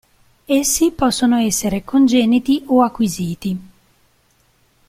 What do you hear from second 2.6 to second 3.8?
o acquisiti.